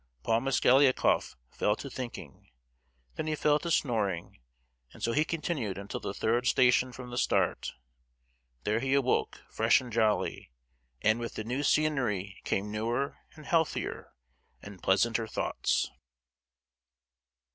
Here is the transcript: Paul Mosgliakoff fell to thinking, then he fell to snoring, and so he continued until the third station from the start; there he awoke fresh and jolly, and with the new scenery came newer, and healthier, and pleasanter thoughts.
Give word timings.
Paul 0.23 0.41
Mosgliakoff 0.41 1.35
fell 1.51 1.75
to 1.75 1.87
thinking, 1.87 2.49
then 3.17 3.27
he 3.27 3.35
fell 3.35 3.59
to 3.59 3.69
snoring, 3.69 4.39
and 4.93 5.03
so 5.03 5.11
he 5.11 5.23
continued 5.23 5.77
until 5.77 5.99
the 5.99 6.11
third 6.11 6.47
station 6.47 6.91
from 6.91 7.11
the 7.11 7.19
start; 7.19 7.73
there 8.63 8.79
he 8.79 8.95
awoke 8.95 9.43
fresh 9.51 9.79
and 9.79 9.93
jolly, 9.93 10.49
and 11.03 11.19
with 11.19 11.35
the 11.35 11.43
new 11.43 11.61
scenery 11.61 12.41
came 12.45 12.71
newer, 12.71 13.19
and 13.35 13.45
healthier, 13.45 14.15
and 14.59 14.81
pleasanter 14.81 15.27
thoughts. 15.27 15.91